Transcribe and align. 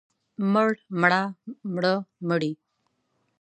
مړ، 0.53 0.69
مړه، 1.01 1.21
مړه، 1.73 1.93
مړې. 2.27 2.51